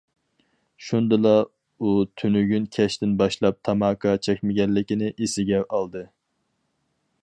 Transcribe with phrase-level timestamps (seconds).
[0.85, 1.91] شۇندىلا ئۇ
[2.21, 6.07] تۈنۈگۈن كەچتىن باشلاپ تاماكا چەكمىگەنلىكىنى ئېسىگە ئالدى.